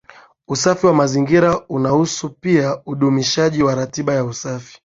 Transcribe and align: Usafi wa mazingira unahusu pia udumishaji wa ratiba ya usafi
Usafi 0.47 0.85
wa 0.85 0.93
mazingira 0.93 1.67
unahusu 1.69 2.29
pia 2.29 2.81
udumishaji 2.85 3.63
wa 3.63 3.75
ratiba 3.75 4.13
ya 4.13 4.23
usafi 4.25 4.79